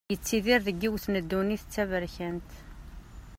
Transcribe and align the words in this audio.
Yettidir 0.11 0.59
deg 0.67 0.77
yiwet 0.81 1.05
n 1.09 1.15
ddunit 1.23 1.63
d 1.67 1.71
taberkant. 1.73 2.49